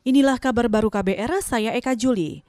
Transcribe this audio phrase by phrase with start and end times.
[0.00, 2.40] Inilah kabar baru KBR, saya Eka Juli.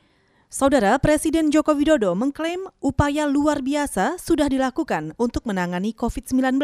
[0.48, 6.56] Saudara Presiden Joko Widodo mengklaim upaya luar biasa sudah dilakukan untuk menangani COVID-19.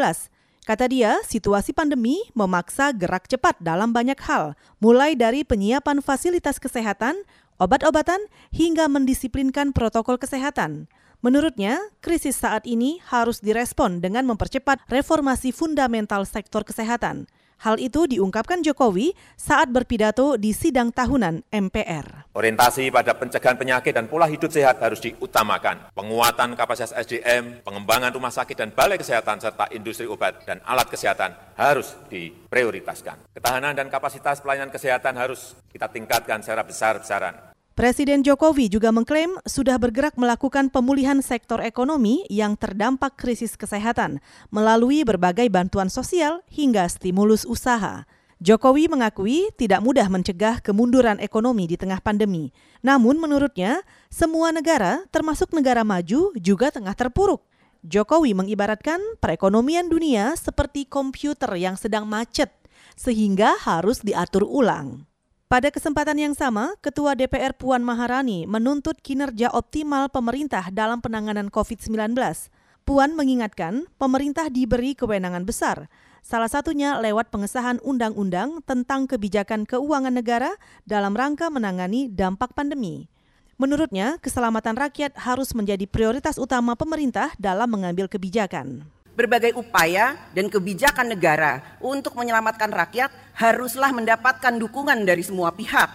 [0.64, 7.20] Kata dia, situasi pandemi memaksa gerak cepat dalam banyak hal, mulai dari penyiapan fasilitas kesehatan,
[7.60, 10.88] obat-obatan, hingga mendisiplinkan protokol kesehatan.
[11.20, 17.28] Menurutnya, krisis saat ini harus direspon dengan mempercepat reformasi fundamental sektor kesehatan.
[17.58, 22.30] Hal itu diungkapkan Jokowi saat berpidato di sidang tahunan MPR.
[22.38, 25.90] Orientasi pada pencegahan penyakit dan pola hidup sehat harus diutamakan.
[25.90, 31.34] Penguatan kapasitas SDM, pengembangan rumah sakit dan balai kesehatan, serta industri obat dan alat kesehatan
[31.58, 33.34] harus diprioritaskan.
[33.34, 37.47] Ketahanan dan kapasitas pelayanan kesehatan harus kita tingkatkan secara besar-besaran.
[37.78, 44.18] Presiden Jokowi juga mengklaim sudah bergerak melakukan pemulihan sektor ekonomi yang terdampak krisis kesehatan
[44.50, 48.02] melalui berbagai bantuan sosial hingga stimulus usaha.
[48.42, 52.50] Jokowi mengakui tidak mudah mencegah kemunduran ekonomi di tengah pandemi.
[52.82, 57.46] Namun menurutnya, semua negara termasuk negara maju juga tengah terpuruk.
[57.86, 62.50] Jokowi mengibaratkan perekonomian dunia seperti komputer yang sedang macet
[62.98, 65.07] sehingga harus diatur ulang.
[65.48, 72.12] Pada kesempatan yang sama, Ketua DPR Puan Maharani menuntut kinerja optimal pemerintah dalam penanganan COVID-19.
[72.84, 75.88] Puan mengingatkan pemerintah diberi kewenangan besar,
[76.20, 80.52] salah satunya lewat pengesahan undang-undang tentang kebijakan keuangan negara
[80.84, 83.08] dalam rangka menangani dampak pandemi.
[83.56, 88.84] Menurutnya, keselamatan rakyat harus menjadi prioritas utama pemerintah dalam mengambil kebijakan
[89.18, 95.90] berbagai upaya dan kebijakan negara untuk menyelamatkan rakyat haruslah mendapatkan dukungan dari semua pihak.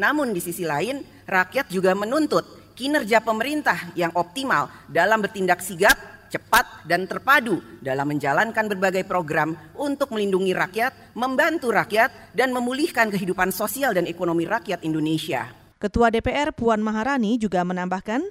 [0.00, 5.94] Namun di sisi lain, rakyat juga menuntut kinerja pemerintah yang optimal dalam bertindak sigap,
[6.32, 13.54] cepat, dan terpadu dalam menjalankan berbagai program untuk melindungi rakyat, membantu rakyat, dan memulihkan kehidupan
[13.54, 15.46] sosial dan ekonomi rakyat Indonesia.
[15.78, 18.24] Ketua DPR Puan Maharani juga menambahkan,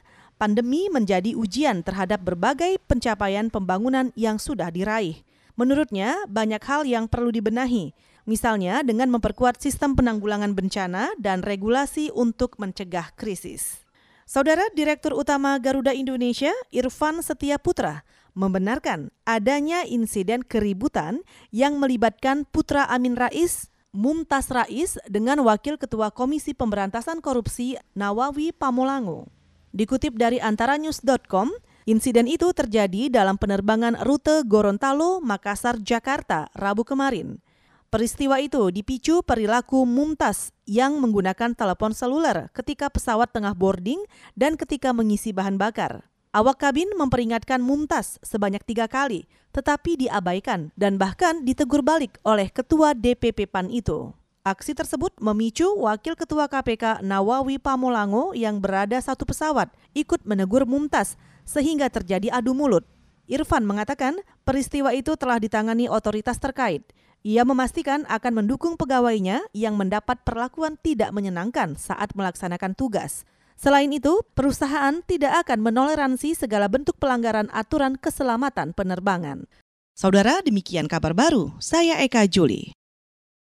[0.44, 5.24] pandemi menjadi ujian terhadap berbagai pencapaian pembangunan yang sudah diraih.
[5.56, 7.96] Menurutnya, banyak hal yang perlu dibenahi,
[8.28, 13.88] misalnya dengan memperkuat sistem penanggulangan bencana dan regulasi untuk mencegah krisis.
[14.28, 18.04] Saudara Direktur Utama Garuda Indonesia, Irfan Setia Putra,
[18.36, 21.24] membenarkan adanya insiden keributan
[21.56, 29.32] yang melibatkan Putra Amin Rais, Mumtaz Rais dengan Wakil Ketua Komisi Pemberantasan Korupsi Nawawi Pamulango.
[29.74, 31.50] Dikutip dari antaranews.com,
[31.90, 37.42] insiden itu terjadi dalam penerbangan rute Gorontalo, Makassar, Jakarta, Rabu kemarin.
[37.90, 44.02] Peristiwa itu dipicu perilaku Mumtaz yang menggunakan telepon seluler ketika pesawat tengah boarding
[44.38, 46.06] dan ketika mengisi bahan bakar.
[46.34, 49.26] Awak kabin memperingatkan Mumtaz sebanyak tiga kali,
[49.58, 54.14] tetapi diabaikan dan bahkan ditegur balik oleh ketua DPP PAN itu.
[54.44, 61.16] Aksi tersebut memicu Wakil Ketua KPK Nawawi Pamulango yang berada satu pesawat ikut menegur Mumtaz
[61.48, 62.84] sehingga terjadi adu mulut.
[63.32, 66.84] Irfan mengatakan peristiwa itu telah ditangani otoritas terkait.
[67.24, 73.24] Ia memastikan akan mendukung pegawainya yang mendapat perlakuan tidak menyenangkan saat melaksanakan tugas.
[73.56, 79.48] Selain itu, perusahaan tidak akan menoleransi segala bentuk pelanggaran aturan keselamatan penerbangan.
[79.96, 81.56] Saudara, demikian kabar baru.
[81.64, 82.76] Saya Eka Juli.